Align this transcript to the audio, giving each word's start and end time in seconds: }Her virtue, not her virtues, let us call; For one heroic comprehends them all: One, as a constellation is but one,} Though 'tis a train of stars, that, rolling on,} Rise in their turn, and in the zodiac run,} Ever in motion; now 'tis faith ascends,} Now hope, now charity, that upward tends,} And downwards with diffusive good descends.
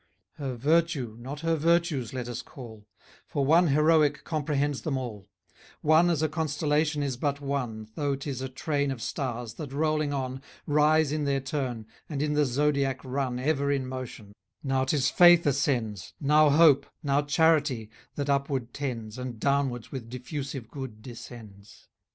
}Her 0.39 0.55
virtue, 0.55 1.15
not 1.19 1.41
her 1.41 1.55
virtues, 1.55 2.11
let 2.11 2.27
us 2.27 2.41
call; 2.41 2.87
For 3.27 3.45
one 3.45 3.67
heroic 3.67 4.23
comprehends 4.23 4.81
them 4.81 4.97
all: 4.97 5.27
One, 5.81 6.09
as 6.09 6.23
a 6.23 6.27
constellation 6.27 7.03
is 7.03 7.17
but 7.17 7.39
one,} 7.39 7.87
Though 7.95 8.15
'tis 8.15 8.41
a 8.41 8.49
train 8.49 8.89
of 8.89 8.99
stars, 8.99 9.53
that, 9.53 9.71
rolling 9.71 10.11
on,} 10.11 10.41
Rise 10.81 11.11
in 11.11 11.25
their 11.25 11.39
turn, 11.39 11.85
and 12.09 12.23
in 12.23 12.33
the 12.33 12.45
zodiac 12.45 13.05
run,} 13.05 13.37
Ever 13.39 13.71
in 13.71 13.85
motion; 13.85 14.33
now 14.63 14.85
'tis 14.85 15.11
faith 15.11 15.45
ascends,} 15.45 16.13
Now 16.19 16.49
hope, 16.49 16.87
now 17.03 17.21
charity, 17.21 17.91
that 18.15 18.27
upward 18.27 18.73
tends,} 18.73 19.19
And 19.19 19.39
downwards 19.39 19.91
with 19.91 20.09
diffusive 20.09 20.71
good 20.71 21.03
descends. 21.03 21.89